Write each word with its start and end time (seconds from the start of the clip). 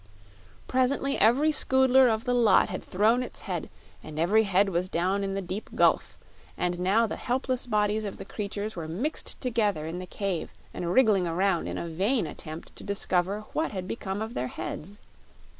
Presently 0.67 1.15
every 1.19 1.51
Scoodler 1.51 2.07
of 2.07 2.25
the 2.25 2.33
lot 2.33 2.69
had 2.69 2.83
thrown 2.83 3.21
its 3.21 3.41
head, 3.41 3.69
and 4.03 4.17
every 4.17 4.45
head 4.45 4.69
was 4.69 4.89
down 4.89 5.23
in 5.23 5.35
the 5.35 5.43
deep 5.43 5.69
gulf, 5.75 6.17
and 6.57 6.79
now 6.79 7.05
the 7.05 7.17
helpless 7.17 7.67
bodies 7.67 8.03
of 8.03 8.17
the 8.17 8.25
creatures 8.25 8.75
were 8.75 8.87
mixed 8.87 9.39
together 9.41 9.85
in 9.85 9.99
the 9.99 10.07
cave 10.07 10.51
and 10.73 10.91
wriggling 10.91 11.27
around 11.27 11.67
in 11.67 11.77
a 11.77 11.87
vain 11.87 12.25
attempt 12.25 12.75
to 12.77 12.83
discover 12.83 13.41
what 13.53 13.69
had 13.73 13.87
become 13.87 14.23
of 14.23 14.33
their 14.33 14.47
heads. 14.47 15.01